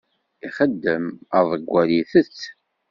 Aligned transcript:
Ixeddem 0.47 1.05
aḍeggal 1.37 1.89
itett. 2.01 2.39